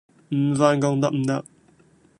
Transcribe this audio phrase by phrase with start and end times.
[0.33, 1.45] 唔返工得唔得？